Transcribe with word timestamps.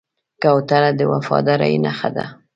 کوتره 0.41 0.91
د 0.99 1.01
وفادارۍ 1.13 1.73
نښه 1.83 2.09
ده. 2.15 2.25